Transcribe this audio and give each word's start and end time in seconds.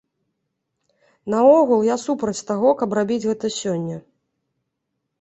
Наогул, 1.33 1.85
я 1.89 1.99
супраць 2.05 2.43
таго, 2.51 2.75
каб 2.83 2.99
рабіць 3.01 3.23
гэта 3.29 3.55
сёння. 3.61 4.03